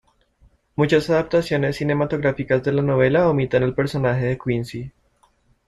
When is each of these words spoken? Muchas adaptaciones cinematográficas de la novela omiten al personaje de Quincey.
Muchas 0.75 1.11
adaptaciones 1.11 1.75
cinematográficas 1.77 2.63
de 2.63 2.71
la 2.71 2.81
novela 2.81 3.29
omiten 3.29 3.61
al 3.61 3.75
personaje 3.75 4.25
de 4.25 4.37
Quincey. 4.39 4.91